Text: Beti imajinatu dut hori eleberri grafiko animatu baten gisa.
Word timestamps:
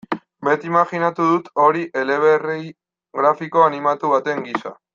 Beti 0.45 0.69
imajinatu 0.69 1.27
dut 1.31 1.51
hori 1.65 1.83
eleberri 2.03 2.57
grafiko 3.21 3.65
animatu 3.67 4.15
baten 4.15 4.43
gisa. 4.49 4.75